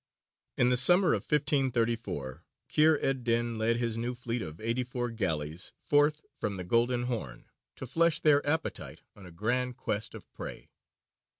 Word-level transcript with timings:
In 0.57 0.69
the 0.69 0.77
summer 0.77 1.13
of 1.13 1.21
1534 1.21 2.43
Kheyr 2.69 2.97
ed 3.03 3.23
dīn 3.23 3.59
led 3.59 3.77
his 3.77 3.99
new 3.99 4.15
fleet 4.15 4.41
of 4.41 4.59
eighty 4.59 4.83
four 4.83 5.11
galleys 5.11 5.73
forth 5.79 6.25
from 6.35 6.57
the 6.57 6.63
Golden 6.63 7.03
Horn, 7.03 7.45
to 7.75 7.85
flesh 7.85 8.19
their 8.19 8.43
appetite 8.43 9.01
on 9.15 9.27
a 9.27 9.31
grand 9.31 9.77
quest 9.77 10.15
of 10.15 10.25
prey. 10.33 10.71